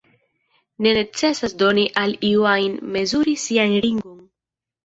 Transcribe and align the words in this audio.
Ne 0.85 0.93
necesas 0.97 1.53
doni 1.59 1.83
al 2.05 2.15
iu 2.31 2.47
ajn 2.53 2.81
mezuri 2.97 3.37
sian 3.45 3.77
ringon. 3.87 4.21